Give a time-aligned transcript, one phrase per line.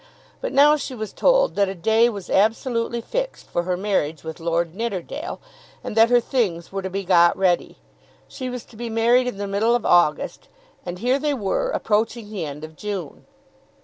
[0.41, 4.39] But now she was told that a day was absolutely fixed for her marriage with
[4.39, 5.39] Lord Nidderdale,
[5.83, 7.77] and that her things were to be got ready.
[8.27, 10.47] She was to be married in the middle of August,
[10.87, 13.27] and here they were, approaching the end of June.